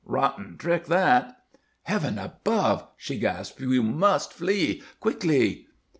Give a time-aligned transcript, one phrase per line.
[0.03, 1.43] "Rotten trick, that!"
[1.83, 3.61] "Heaven above!" she gasped.
[3.61, 5.67] "You must flee quickly!"